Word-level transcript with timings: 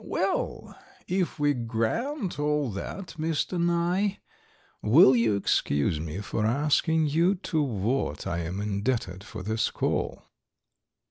"Well, 0.03 0.75
if 1.07 1.37
we 1.37 1.53
grant 1.53 2.39
all 2.39 2.71
that, 2.71 3.09
Mr. 3.19 3.61
Nye, 3.63 4.17
will 4.81 5.15
you 5.15 5.35
excuse 5.35 5.99
me 5.99 6.21
for 6.21 6.43
asking 6.43 7.05
you 7.05 7.35
to 7.35 7.61
what 7.61 8.25
I 8.25 8.39
am 8.39 8.59
indebted 8.59 9.23
for 9.23 9.43
this 9.43 9.69
call?" 9.69 10.23